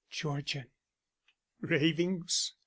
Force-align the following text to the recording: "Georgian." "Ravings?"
"Georgian." 0.09 0.71
"Ravings?" 1.59 2.53